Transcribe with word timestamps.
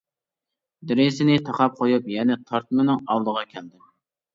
دېرىزىنى 0.93 1.37
تاقاپ 1.51 1.77
قويۇپ 1.83 2.11
يەنە 2.17 2.41
تارتمىنىڭ 2.51 3.03
ئالدىغا 3.09 3.51
كەلدىم. 3.57 3.91